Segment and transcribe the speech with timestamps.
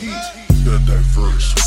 [0.00, 1.63] The diverse.